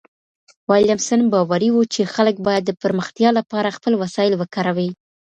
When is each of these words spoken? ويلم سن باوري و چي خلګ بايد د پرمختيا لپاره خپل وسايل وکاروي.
ويلم 0.69 0.97
سن 1.07 1.21
باوري 1.31 1.69
و 1.71 1.79
چي 1.93 2.01
خلګ 2.13 2.35
بايد 2.47 2.63
د 2.67 2.71
پرمختيا 2.81 3.29
لپاره 3.39 3.75
خپل 3.77 3.93
وسايل 4.01 4.33
وکاروي. 4.37 4.89